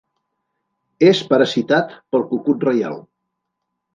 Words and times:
És 1.09 1.19
parasitat 1.33 1.93
pel 2.15 2.25
cucut 2.31 2.65
reial. 2.69 2.97